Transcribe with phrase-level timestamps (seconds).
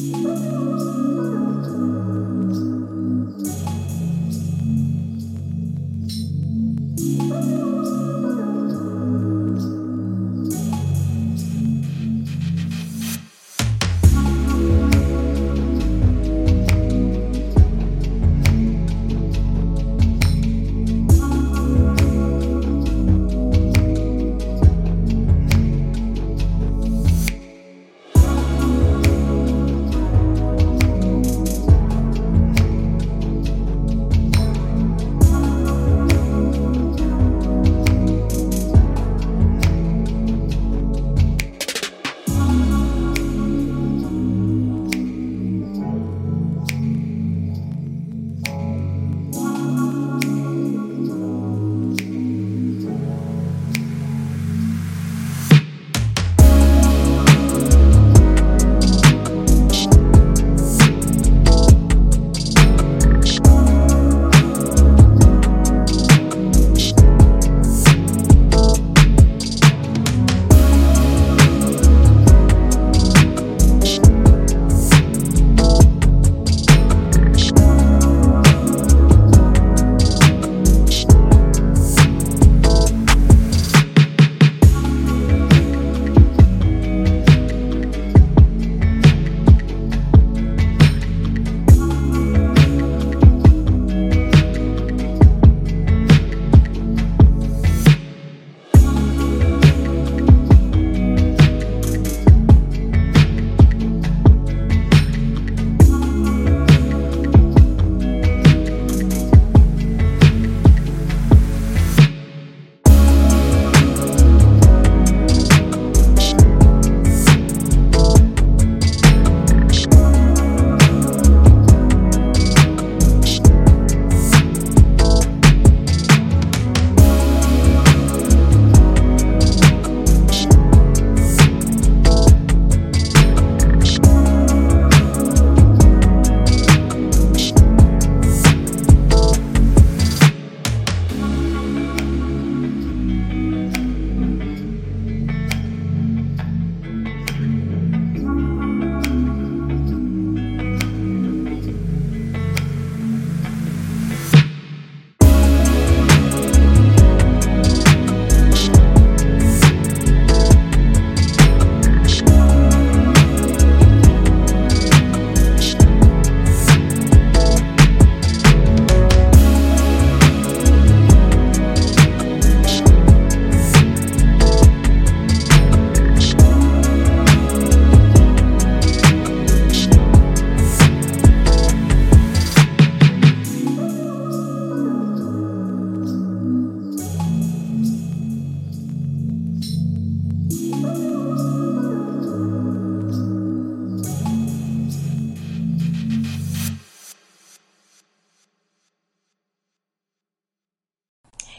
[0.00, 0.79] Música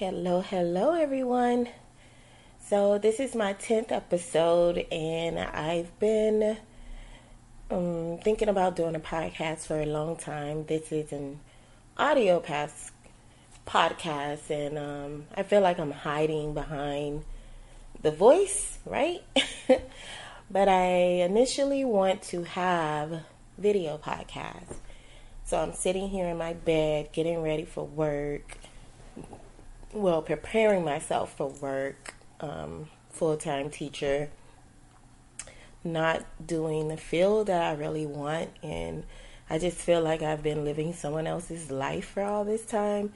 [0.02, 1.70] Hello, hello, everyone.
[2.60, 6.58] So, this is my 10th episode, and I've been
[7.70, 10.66] um, thinking about doing a podcast for a long time.
[10.66, 11.40] This is an
[11.98, 12.92] audio pass
[13.68, 17.24] podcast, and um, I feel like I'm hiding behind
[18.02, 19.22] the voice, right?
[20.50, 23.22] but I initially want to have
[23.56, 24.78] video podcast.
[25.46, 28.58] So I'm sitting here in my bed getting ready for work
[29.94, 34.30] well, preparing myself for work, um, full time teacher,
[35.84, 38.50] not doing the field that I really want.
[38.64, 39.04] And
[39.50, 43.14] I just feel like I've been living someone else's life for all this time.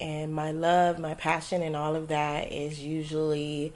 [0.00, 3.72] And my love, my passion, and all of that is usually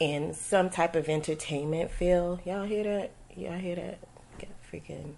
[0.00, 2.40] in some type of entertainment field.
[2.44, 3.12] Y'all hear that?
[3.36, 3.98] Y'all hear that?
[4.38, 5.14] Got freaking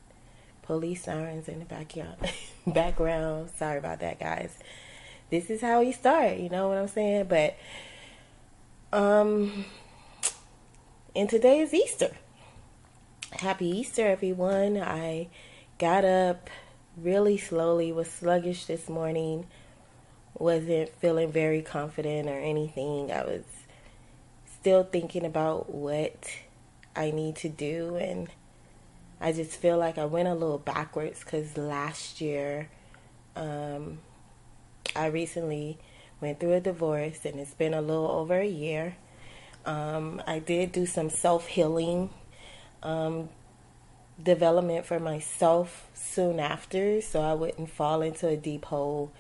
[0.63, 2.17] police sirens in the backyard
[2.67, 3.51] background.
[3.57, 4.59] Sorry about that, guys
[5.35, 7.25] this is how he started, you know what I'm saying?
[7.25, 7.57] But
[8.93, 9.65] um
[11.17, 12.17] and today is Easter.
[13.33, 14.77] Happy Easter everyone.
[14.77, 15.27] I
[15.79, 16.51] got up
[16.97, 19.49] really slowly, was sluggish this morning,
[20.39, 23.11] wasn't feeling very confident or anything.
[23.11, 23.45] I was
[24.61, 26.29] still thinking about what
[26.95, 28.29] I need to do and
[29.21, 32.69] I just feel like I went a little backwards cuz last year
[33.35, 33.99] um
[34.97, 35.79] I recently
[36.21, 38.97] went through a divorce and it's been a little over a year.
[39.67, 42.11] Um, I did do some self healing
[42.83, 43.29] um,
[44.23, 49.13] development for myself soon after so I wouldn't fall into a deep hole.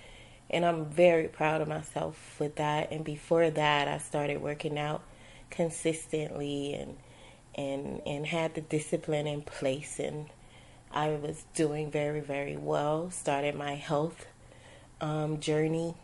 [0.50, 2.92] And I'm very proud of myself with that.
[2.92, 5.02] And before that, I started working out
[5.50, 6.96] consistently and
[7.54, 10.26] and and had the discipline in place and
[10.90, 13.10] I was doing very very well.
[13.10, 14.26] Started my health
[15.00, 15.94] um, journey.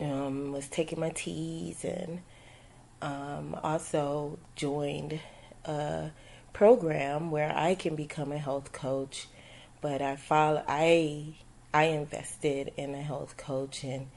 [0.00, 2.20] Um, was taking my teas and
[3.02, 5.20] um, also joined
[5.66, 6.10] a
[6.54, 9.28] program where I can become a health coach.
[9.82, 11.34] But I follow I
[11.74, 14.08] I invested in a health coach and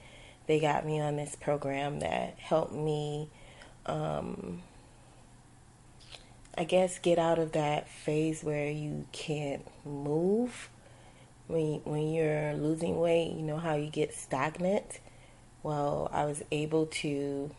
[0.46, 3.30] they got me on this program that helped me
[3.86, 4.62] um,
[6.58, 10.70] I guess get out of that phase where you can't move.
[11.48, 15.00] When when you're losing weight, you know how you get stagnant.
[15.64, 17.50] Well, I was able to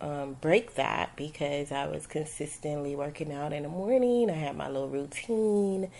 [0.00, 4.30] um, break that because I was consistently working out in the morning.
[4.30, 5.90] I had my little routine,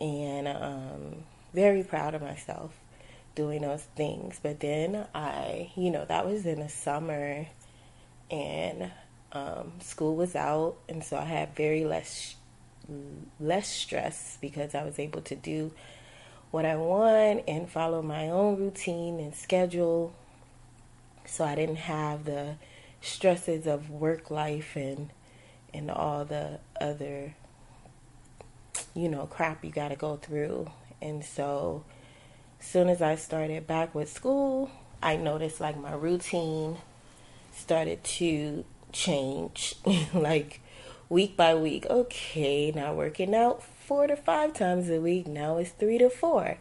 [0.00, 2.72] and um, very proud of myself
[3.34, 4.40] doing those things.
[4.42, 7.46] But then I, you know, that was in the summer,
[8.30, 8.90] and
[9.32, 12.36] um, school was out, and so I had very less
[13.40, 15.72] less stress because I was able to do
[16.50, 20.14] what I want and follow my own routine and schedule.
[21.24, 22.56] So I didn't have the
[23.00, 25.10] stresses of work life and
[25.74, 27.34] and all the other
[28.94, 30.70] you know crap you got to go through.
[31.02, 31.84] And so
[32.58, 34.70] soon as I started back with school,
[35.02, 36.78] I noticed like my routine
[37.54, 39.76] started to change
[40.14, 40.60] like
[41.08, 41.86] week by week.
[41.88, 45.26] Okay, now working out four to five times a week.
[45.26, 46.58] Now it's three to four.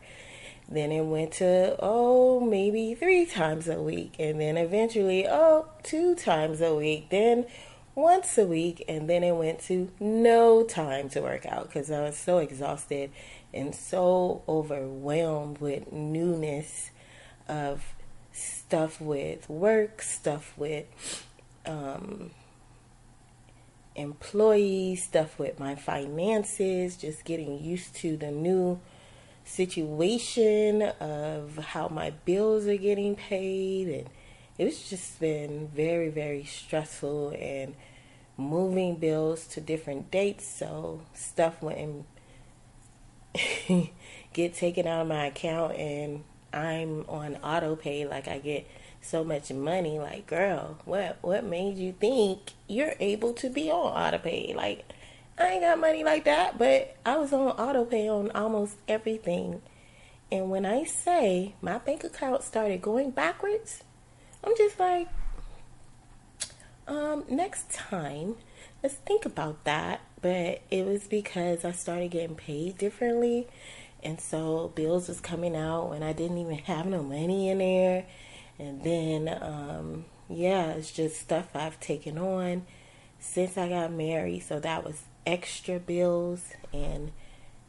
[0.69, 4.15] Then it went to, oh, maybe three times a week.
[4.19, 7.09] And then eventually, oh, two times a week.
[7.09, 7.45] Then
[7.93, 8.83] once a week.
[8.87, 13.11] And then it went to no time to work out because I was so exhausted
[13.53, 16.91] and so overwhelmed with newness
[17.47, 17.93] of
[18.31, 20.85] stuff with work, stuff with
[21.65, 22.31] um,
[23.95, 28.79] employees, stuff with my finances, just getting used to the new
[29.45, 33.87] situation of how my bills are getting paid.
[33.87, 34.09] And
[34.57, 37.75] it's just been very very stressful and
[38.37, 40.45] moving bills to different dates.
[40.45, 42.05] So stuff wouldn't
[44.33, 48.67] get taken out of my account and I'm on auto pay like I get
[49.05, 53.93] so much money like girl what what made you think you're able to be on
[53.93, 54.83] auto pay like
[55.37, 59.61] I ain't got money like that, but I was on auto pay on almost everything.
[60.31, 63.83] And when I say my bank account started going backwards,
[64.43, 65.09] I'm just like,
[66.87, 68.35] um, next time,
[68.81, 70.01] let's think about that.
[70.21, 73.47] But it was because I started getting paid differently.
[74.01, 78.05] And so bills was coming out when I didn't even have no money in there.
[78.57, 82.65] And then, um, yeah, it's just stuff I've taken on
[83.19, 84.41] since I got married.
[84.43, 86.53] So that was extra bills.
[86.73, 87.11] And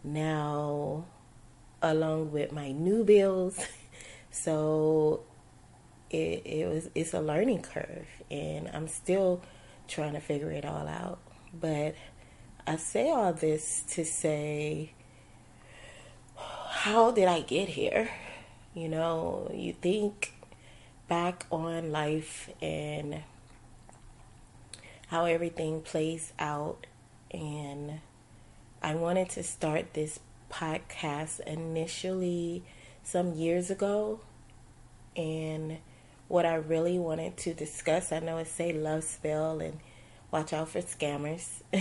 [0.05, 1.05] now
[1.83, 3.59] along with my new bills
[4.31, 5.23] so
[6.11, 8.07] it, it was it's a learning curve.
[8.31, 9.43] And i'm still
[9.89, 11.19] trying to figure it all out.
[11.59, 11.95] But
[12.67, 14.93] i say all this to say
[16.37, 18.11] how did i get here?
[18.75, 20.33] You know you think
[21.09, 23.23] back on life and
[25.09, 26.87] how everything plays out
[27.31, 28.01] and
[28.83, 30.21] I wanted to start this
[30.51, 32.63] podcast initially
[33.03, 34.21] some years ago.
[35.17, 35.79] And
[36.29, 39.81] what I really wanted to discuss, I know it say love spell and
[40.31, 41.63] watch out for scammers.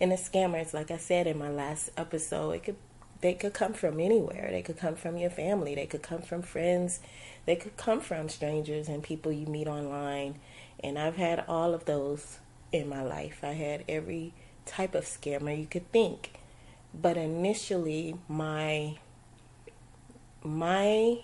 [0.00, 2.76] and the scammers, like I said in my last episode, it could
[3.24, 4.48] they could come from anywhere.
[4.50, 5.74] They could come from your family.
[5.74, 7.00] They could come from friends.
[7.46, 10.40] They could come from strangers and people you meet online.
[10.80, 12.40] And I've had all of those
[12.70, 13.38] in my life.
[13.42, 14.34] I had every
[14.66, 16.32] type of scammer you could think.
[16.92, 18.98] But initially, my
[20.42, 21.20] my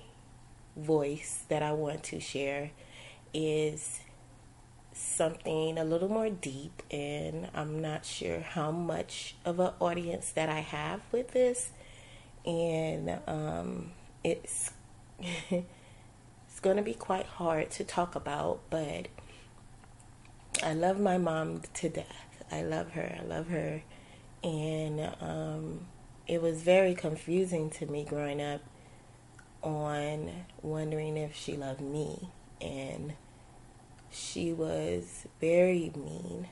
[0.75, 2.71] voice that I want to share
[3.35, 4.01] is
[4.95, 10.49] something a little more deep, and I'm not sure how much of an audience that
[10.49, 11.73] I have with this,
[12.51, 13.93] and um,
[14.25, 14.73] it's
[15.21, 19.09] it's going to be quite hard to talk about, but
[20.63, 23.19] I love my mom to death I love her.
[23.21, 23.83] I love her.
[24.43, 25.87] And um,
[26.27, 28.61] it was very confusing to me growing up
[29.63, 30.31] on
[30.63, 32.31] wondering if she loved me.
[32.61, 33.15] And
[34.11, 36.49] she was very mean,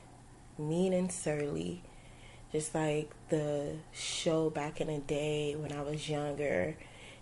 [0.57, 1.83] mean and surly,
[2.51, 6.75] Just like the show back in the day when I was younger.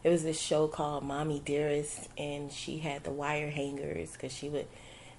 [0.04, 4.48] It was this show called Mommie Dearest, and she had the wire hangers because she
[4.48, 4.68] would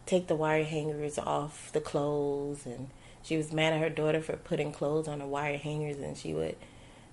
[0.07, 2.89] take the wire hangers off the clothes, and
[3.23, 6.33] she was mad at her daughter for putting clothes on the wire hangers, and she
[6.33, 6.57] would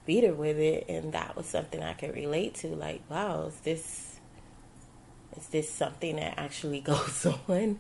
[0.06, 0.86] beat her with it.
[0.88, 2.68] And that was something I could relate to.
[2.70, 4.20] Like, wow, is this
[5.38, 7.80] is this something that actually goes on?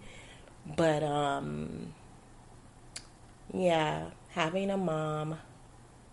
[0.76, 1.94] But um,
[3.54, 4.06] yeah,
[4.36, 5.38] having a mom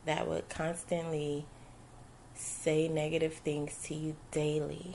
[0.05, 1.45] that would constantly
[2.37, 4.95] say negative things to you daily.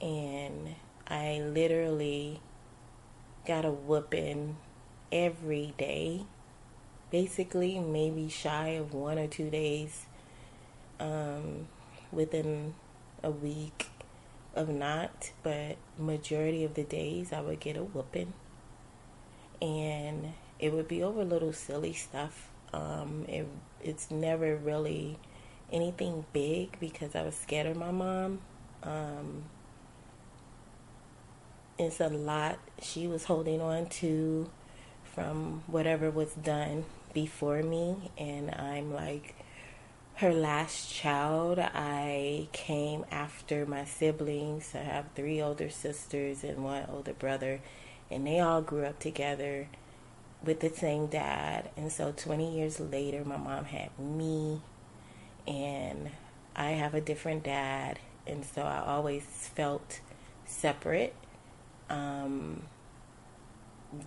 [0.00, 0.74] And
[1.06, 2.40] I literally
[3.46, 4.56] got a whooping
[5.12, 6.24] every day.
[7.10, 10.06] Basically, maybe shy of one or two days
[10.98, 11.68] um,
[12.10, 12.72] within
[13.22, 13.90] a week
[14.56, 18.32] of not, but majority of the days I would get a whooping.
[19.60, 22.50] And it would be over little silly stuff.
[22.72, 23.46] Um, it,
[23.82, 25.18] it's never really
[25.72, 28.40] anything big because I was scared of my mom.
[28.82, 29.44] Um,
[31.78, 34.50] it's a lot she was holding on to
[35.14, 39.34] from whatever was done before me, and I'm like
[40.16, 41.58] her last child.
[41.58, 44.72] I came after my siblings.
[44.74, 47.60] I have three older sisters and one older brother,
[48.10, 49.68] and they all grew up together
[50.44, 51.70] with the same dad.
[51.76, 54.60] And so 20 years later, my mom had me,
[55.46, 56.10] and
[56.54, 57.98] I have a different dad.
[58.26, 60.00] And so I always felt
[60.46, 61.14] separate.
[61.90, 62.62] Um,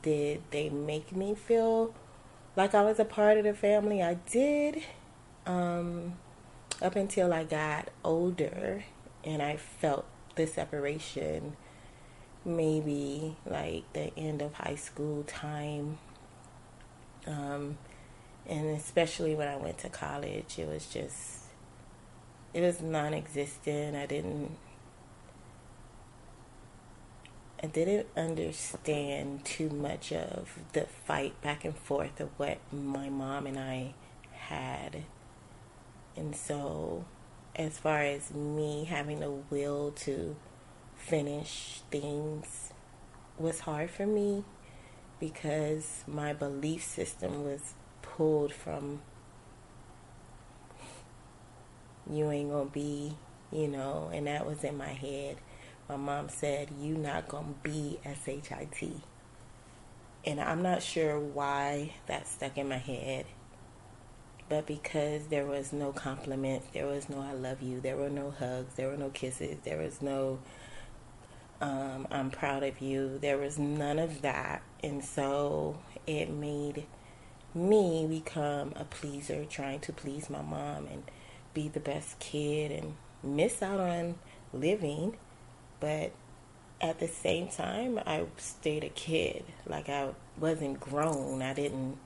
[0.02, 1.94] did they make me feel
[2.56, 4.02] like I was a part of the family?
[4.02, 4.82] I did.
[5.46, 6.16] Um,
[6.82, 8.84] up until I got older
[9.24, 11.56] and I felt the separation
[12.46, 15.98] maybe like the end of high school time
[17.28, 17.78] um,
[18.48, 21.44] and especially when I went to college, it was just,
[22.54, 23.96] it was non existent.
[23.96, 24.58] I didn't,
[27.62, 33.46] I didn't understand too much of the fight back and forth of what my mom
[33.46, 33.94] and I
[34.32, 35.04] had.
[36.16, 37.06] And so,
[37.56, 40.36] as far as me having the will to
[40.96, 42.72] finish things
[43.38, 44.44] was hard for me
[45.20, 49.02] because my belief system was pulled from
[52.10, 53.14] you ain't gonna be,
[53.52, 55.38] you know, and that was in my head.
[55.90, 59.02] My mom said, You not gonna be SHIT.
[60.26, 63.26] And I'm not sure why that stuck in my head.
[64.50, 68.32] But because there was no compliments, there was no I love you, there were no
[68.32, 70.40] hugs, there were no kisses, there was no
[71.62, 73.18] um, I'm proud of you.
[73.20, 74.62] There was none of that.
[74.84, 76.86] And so it made
[77.54, 81.04] me become a pleaser, trying to please my mom and
[81.54, 84.16] be the best kid and miss out on
[84.54, 85.18] living.
[85.80, 86.12] But
[86.80, 89.44] at the same time, I stayed a kid.
[89.66, 90.10] Like I
[90.40, 91.42] wasn't grown.
[91.42, 91.98] I didn't,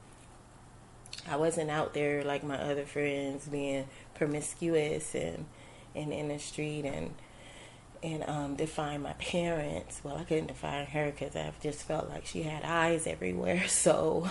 [1.29, 5.45] I wasn't out there like my other friends being promiscuous and,
[5.93, 7.13] and in the street and
[8.03, 10.01] and um, define my parents.
[10.03, 13.63] Well, I couldn't define her because I just felt like she had eyes everywhere.
[13.67, 14.29] So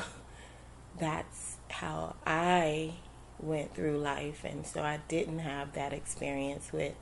[0.99, 2.95] that's how I
[3.39, 4.45] went through life.
[4.45, 6.95] And so I didn't have that experience with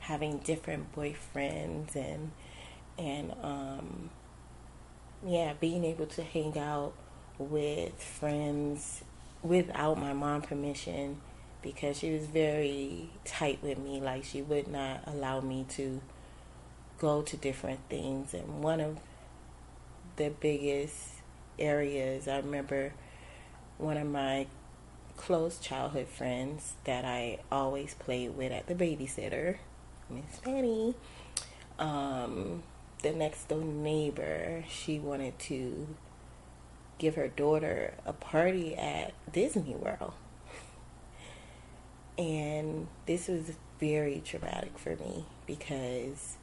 [0.00, 2.32] having different boyfriends and,
[2.98, 4.10] and, um,
[5.24, 6.92] yeah, being able to hang out
[7.38, 9.02] with friends
[9.42, 11.20] without my mom permission
[11.62, 14.00] because she was very tight with me.
[14.00, 16.00] Like she would not allow me to
[16.98, 18.34] go to different things.
[18.34, 18.98] And one of
[20.16, 20.96] the biggest
[21.58, 22.92] areas, I remember
[23.78, 24.46] one of my
[25.16, 29.56] close childhood friends that I always played with at the babysitter,
[30.10, 30.94] Miss Fanny.
[31.78, 32.62] Um,
[33.02, 35.88] the next door neighbor, she wanted to
[36.98, 40.14] give her daughter a party at Disney World.
[42.18, 46.36] And this was very traumatic for me because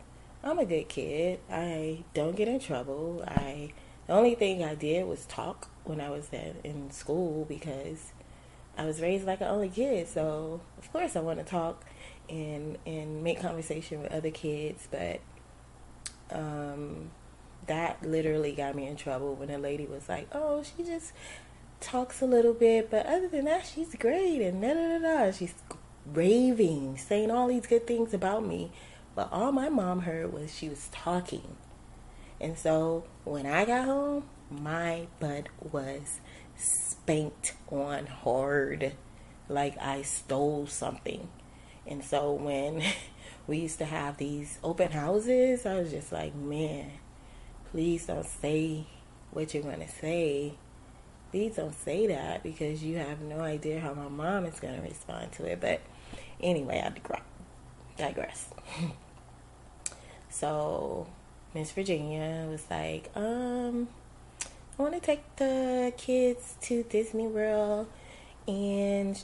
[0.44, 1.40] I'm a good kid.
[1.50, 3.24] I don't get in trouble.
[3.26, 3.72] I
[4.08, 8.12] the only thing I did was talk when I was in school because
[8.78, 10.08] I was raised like an only kid.
[10.08, 11.86] So of course I want to talk
[12.30, 15.22] and and make conversation with other kids, but
[16.32, 17.12] um,
[17.68, 21.14] that literally got me in trouble when a lady was like, "Oh, she just
[21.80, 25.32] talks a little bit, but other than that, she's great." And da da da da.
[25.32, 25.54] She's
[26.06, 28.72] raving, saying all these good things about me.
[29.16, 31.56] But all my mom heard was she was talking.
[32.42, 36.20] And so when I got home, my butt was
[36.56, 38.94] spanked on hard
[39.50, 41.30] like I stole something.
[41.86, 42.84] And so when
[43.48, 46.92] we used to have these open houses, I was just like, man,
[47.72, 48.86] please don't say
[49.32, 50.54] what you're going to say.
[51.32, 54.82] Please don't say that because you have no idea how my mom is going to
[54.82, 55.60] respond to it.
[55.60, 55.82] But
[56.40, 57.22] anyway, I
[57.98, 58.50] digress.
[60.34, 61.06] so
[61.54, 63.88] Miss Virginia was like, um,
[64.78, 67.88] I want to take the kids to Disney World
[68.48, 69.22] and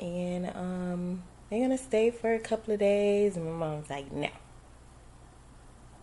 [0.00, 3.36] and um they're gonna stay for a couple of days.
[3.36, 4.28] And my mom's like no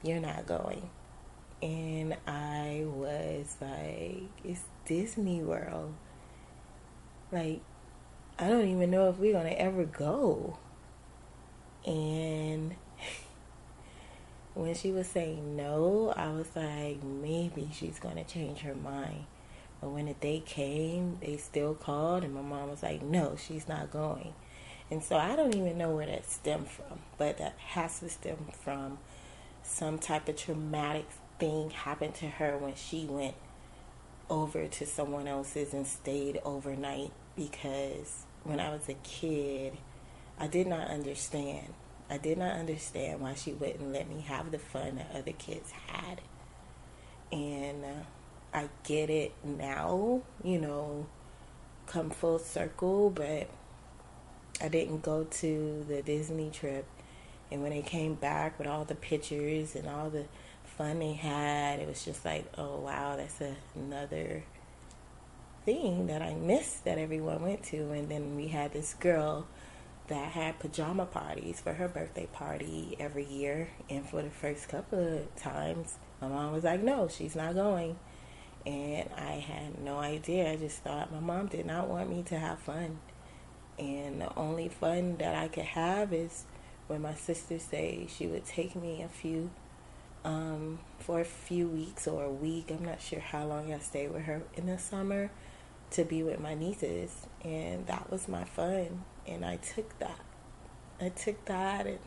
[0.03, 0.89] you're not going.
[1.61, 5.93] And i was like it's disney world.
[7.31, 7.61] Like
[8.39, 10.57] i don't even know if we're gonna ever go.
[11.85, 12.75] And
[14.53, 19.25] when she was saying no i was like maybe she's gonna change her mind
[19.81, 23.67] but when the day came, they still called, and my mom was like, no, she's
[23.67, 24.33] not going.
[24.89, 28.47] And so I don't even know where that stemmed from, but that has to stem
[28.63, 28.99] from
[29.61, 31.05] some type of traumatic
[31.39, 33.35] thing happened to her when she went
[34.29, 39.77] over to someone else's and stayed overnight because when I was a kid,
[40.39, 41.73] I did not understand.
[42.09, 45.71] I did not understand why she wouldn't let me have the fun that other kids
[45.87, 46.21] had.
[47.31, 48.03] And uh,
[48.53, 51.07] I get it now, you know,
[51.87, 53.49] come full circle, but
[54.61, 56.85] I didn't go to the Disney trip.
[57.51, 60.25] And when they came back with all the pictures and all the
[60.63, 63.41] fun they had, it was just like, oh wow, that's
[63.75, 64.43] another
[65.65, 67.91] thing that I missed that everyone went to.
[67.91, 69.47] And then we had this girl
[70.07, 73.69] that had pajama parties for her birthday party every year.
[73.89, 77.97] And for the first couple of times, my mom was like, no, she's not going
[78.65, 80.51] and I had no idea.
[80.51, 82.99] I just thought my mom did not want me to have fun.
[83.77, 86.45] And the only fun that I could have is
[86.87, 89.51] when my sister say she would take me a few
[90.23, 92.71] um, for a few weeks or a week.
[92.71, 95.29] I'm not sure how long I stayed with her in the summer
[95.91, 99.03] to be with my nieces, and that was my fun.
[99.27, 100.19] And I took that.
[100.99, 101.99] I took that, and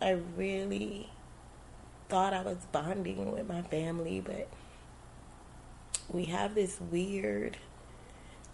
[0.00, 1.10] I really
[2.08, 4.48] thought I was bonding with my family, but
[6.08, 7.56] we have this weird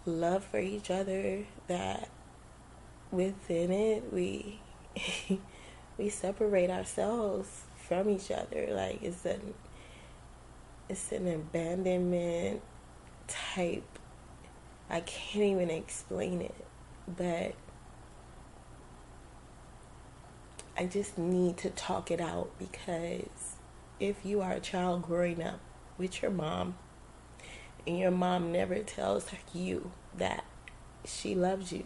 [0.05, 2.09] love for each other that
[3.11, 4.59] within it we
[5.97, 9.53] we separate ourselves from each other like it's an
[10.89, 12.61] it's an abandonment
[13.27, 13.99] type
[14.91, 16.65] I can't even explain it
[17.07, 17.53] but
[20.77, 23.55] I just need to talk it out because
[23.99, 25.59] if you are a child growing up
[25.97, 26.75] with your mom
[27.85, 30.45] and your mom never tells you that
[31.05, 31.85] she loves you.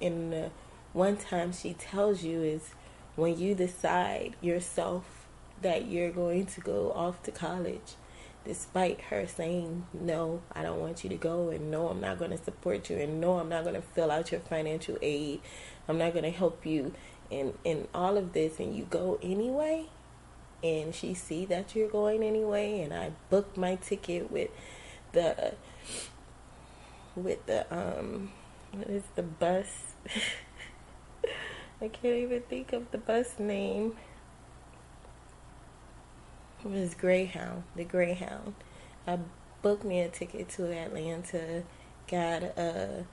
[0.00, 0.50] And the
[0.92, 2.72] one time she tells you is
[3.16, 5.26] when you decide yourself
[5.62, 7.94] that you're going to go off to college,
[8.48, 12.30] despite her saying, No, I don't want you to go, and no, I'm not going
[12.30, 15.40] to support you, and no, I'm not going to fill out your financial aid,
[15.86, 16.94] I'm not going to help you,
[17.30, 19.86] and, and all of this, and you go anyway.
[20.64, 24.50] And she see that you're going anyway, and I booked my ticket with
[25.12, 25.54] the
[27.14, 28.30] with the um
[28.72, 29.94] what is the bus
[31.80, 33.96] I can't even think of the bus name.
[36.64, 38.54] It was Greyhound, the Greyhound.
[39.06, 39.18] I
[39.62, 41.62] booked me a ticket to Atlanta,
[42.08, 43.04] got uh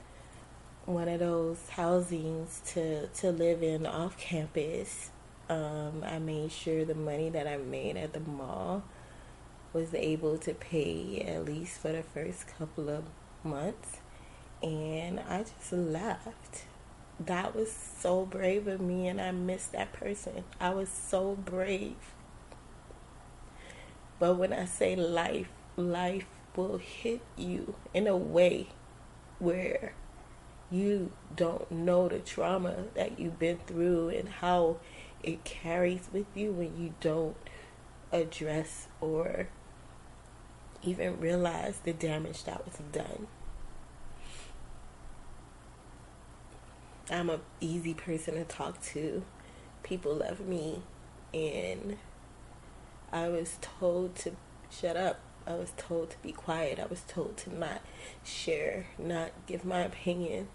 [0.86, 5.12] one of those housings to to live in off campus.
[5.48, 8.84] Um, I made sure the money that I made at the mall
[9.74, 13.04] was able to pay at least for the first couple of
[13.44, 14.00] months.
[14.64, 16.66] And I just left.
[17.20, 20.44] That was so brave of me, and I miss that person.
[20.60, 22.15] I was so brave.
[24.20, 26.26] But when I say life, life
[26.56, 28.68] will hit you in a way
[29.40, 29.94] where
[30.72, 34.78] you don't know the trauma that you've been through and how
[35.22, 37.36] it carries with you when you don't
[38.12, 39.50] address or
[40.84, 43.28] even realize the damage that was done.
[47.10, 49.24] I'm an easy person to talk to.
[49.84, 50.82] People love me
[51.34, 51.98] and
[53.16, 54.34] I was told to
[54.70, 55.22] shut up.
[55.48, 56.82] I was told to be quiet.
[56.82, 57.80] I was told to not
[58.26, 60.50] share, not give my opinion.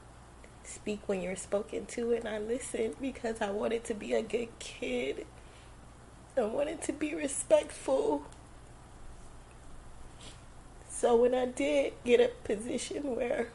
[0.63, 4.51] Speak when you're spoken to and I listened because I wanted to be a good
[4.59, 5.27] kid.
[6.37, 8.25] I wanted to be respectful.
[10.87, 13.49] So when I did get a position where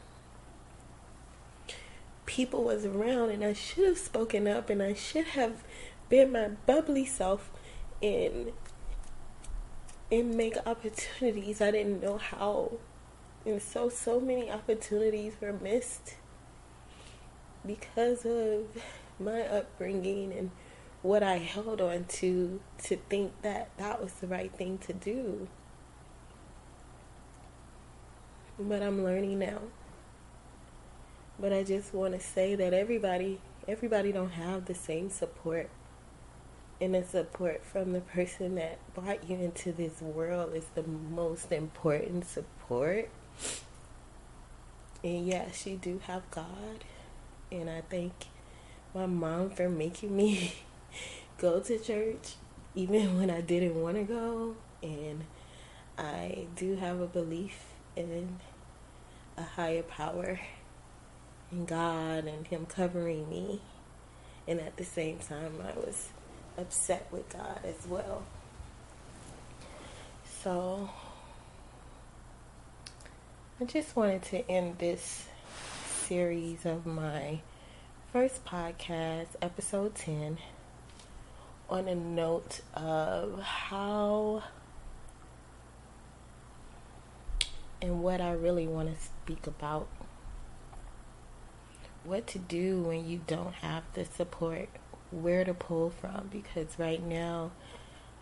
[2.26, 5.62] people was around and I should have spoken up and I should have
[6.08, 7.50] been my bubbly self
[8.02, 8.50] and
[10.10, 11.60] and make opportunities.
[11.60, 12.72] I didn't know how.
[13.44, 16.16] And so so many opportunities were missed
[17.64, 18.66] because of
[19.18, 20.50] my upbringing and
[21.02, 25.48] what I held on to to think that that was the right thing to do.
[28.58, 29.60] But I'm learning now.
[31.38, 35.68] But I just want to say that everybody everybody don't have the same support.
[36.80, 41.50] And the support from the person that brought you into this world is the most
[41.50, 43.08] important support.
[45.02, 46.84] And yes, you do have God.
[47.50, 48.12] And I thank
[48.94, 50.54] my mom for making me
[51.38, 52.34] go to church
[52.74, 54.56] even when I didn't want to go.
[54.82, 55.24] And
[55.96, 57.58] I do have a belief
[57.96, 58.38] in
[59.38, 60.40] a higher power
[61.50, 63.62] in God and Him covering me.
[64.46, 66.10] And at the same time, I was
[66.58, 68.22] upset with God as well.
[70.42, 70.90] So,
[73.60, 75.26] I just wanted to end this
[76.06, 77.40] series of my
[78.12, 80.38] first podcast, episode 10,
[81.68, 84.42] on a note of how
[87.82, 89.88] and what I really want to speak about.
[92.04, 94.68] What to do when you don't have the support,
[95.22, 97.50] where to pull from, because right now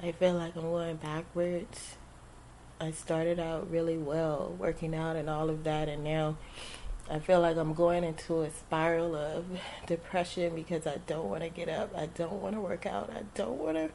[0.02, 1.96] I feel like I'm going backwards.
[2.80, 6.36] I started out really well, working out and all of that, and now
[7.10, 9.44] I feel like I'm going into a spiral of
[9.86, 11.94] depression because I don't want to get up.
[11.96, 13.10] I don't want to work out.
[13.10, 13.90] I don't want to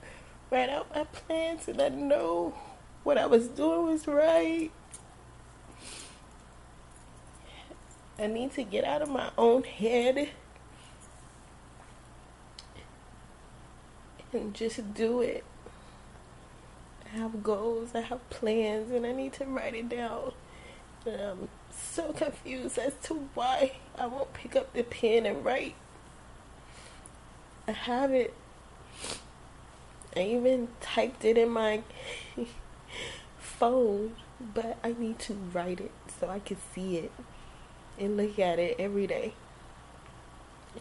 [0.51, 2.53] write out my plans, and I know
[3.03, 4.71] what I was doing was right.
[8.17, 10.29] I need to get out of my own head
[14.33, 15.43] and just do it.
[17.05, 20.33] I have goals, I have plans, and I need to write it down.
[21.05, 25.75] And I'm so confused as to why I won't pick up the pen and write.
[27.67, 28.33] I have it.
[30.15, 31.83] I even typed it in my
[33.39, 37.11] phone, but I need to write it so I can see it
[37.99, 39.33] and look at it every day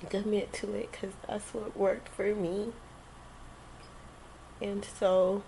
[0.00, 2.72] and commit to it because that's what worked for me.
[4.60, 5.42] And so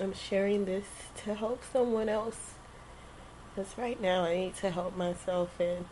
[0.00, 0.86] I'm sharing this
[1.24, 2.54] to help someone else.
[3.54, 5.86] Because right now I need to help myself, and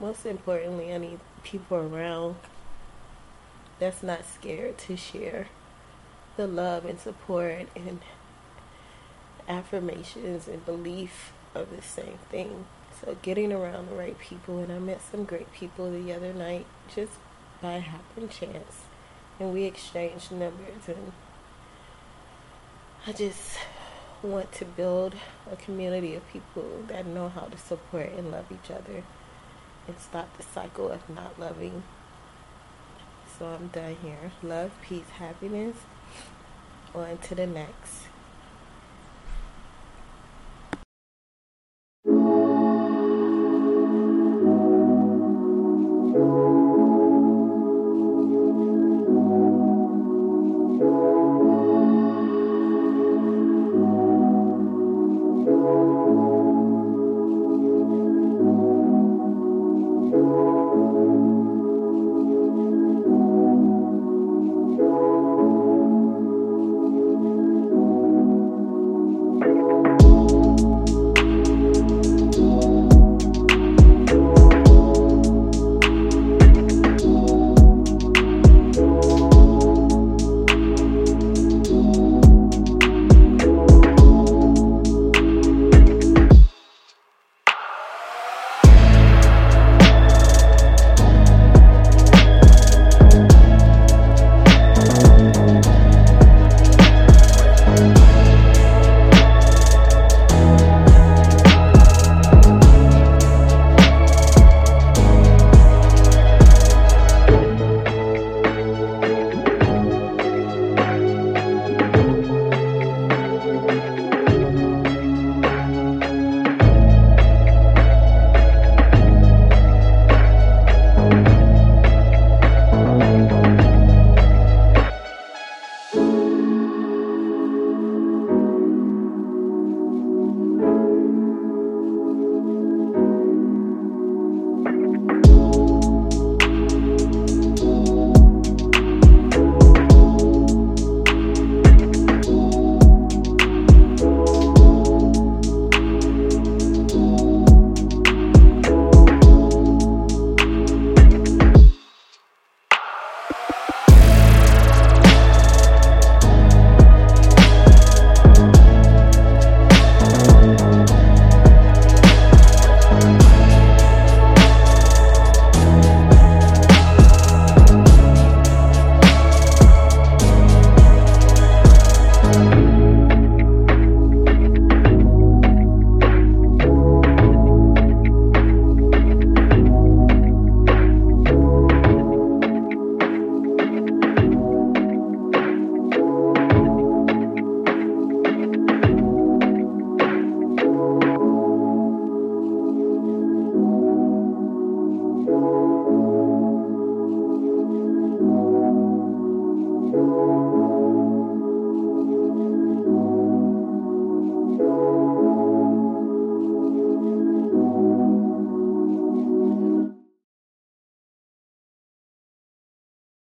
[0.00, 2.36] most importantly, I need people around
[3.78, 5.48] that's not scared to share
[6.36, 8.00] the love and support and
[9.48, 12.66] affirmations and belief of the same thing.
[13.00, 16.66] So getting around the right people, and I met some great people the other night
[16.94, 17.12] just
[17.60, 18.82] by happen chance,
[19.40, 21.12] and we exchanged numbers, and
[23.06, 23.56] I just
[24.22, 25.14] want to build
[25.50, 29.02] a community of people that know how to support and love each other,
[29.88, 31.82] and stop the cycle of not loving.
[33.38, 34.30] So I'm done here.
[34.42, 35.76] Love, peace, happiness.
[36.94, 38.09] On to the next.